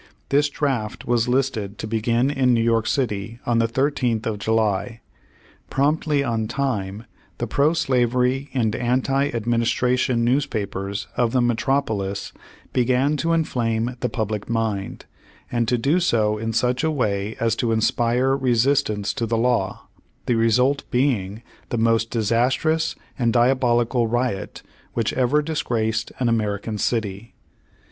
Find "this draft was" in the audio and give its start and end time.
0.29-1.27